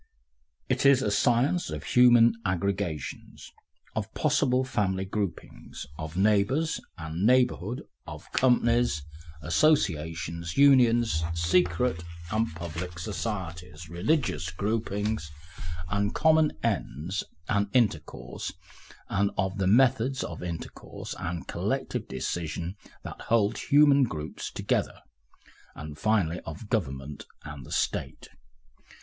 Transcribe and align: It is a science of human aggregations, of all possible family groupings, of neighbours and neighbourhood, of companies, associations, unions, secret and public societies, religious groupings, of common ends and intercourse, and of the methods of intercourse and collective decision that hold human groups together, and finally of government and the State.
It 0.67 0.83
is 0.83 1.03
a 1.03 1.11
science 1.11 1.69
of 1.69 1.83
human 1.83 2.33
aggregations, 2.43 3.51
of 3.95 4.07
all 4.07 4.11
possible 4.19 4.63
family 4.63 5.05
groupings, 5.05 5.85
of 5.95 6.17
neighbours 6.17 6.81
and 6.97 7.23
neighbourhood, 7.23 7.83
of 8.07 8.25
companies, 8.31 9.03
associations, 9.43 10.57
unions, 10.57 11.21
secret 11.35 12.03
and 12.31 12.47
public 12.55 12.97
societies, 12.97 13.89
religious 13.89 14.49
groupings, 14.49 15.29
of 15.87 16.15
common 16.15 16.53
ends 16.63 17.23
and 17.47 17.69
intercourse, 17.71 18.51
and 19.07 19.29
of 19.37 19.59
the 19.59 19.67
methods 19.67 20.23
of 20.23 20.41
intercourse 20.41 21.13
and 21.19 21.47
collective 21.47 22.07
decision 22.07 22.75
that 23.03 23.21
hold 23.29 23.59
human 23.59 24.05
groups 24.05 24.49
together, 24.49 25.01
and 25.75 25.95
finally 25.99 26.39
of 26.39 26.69
government 26.69 27.27
and 27.43 27.67
the 27.67 27.71
State. 27.71 28.29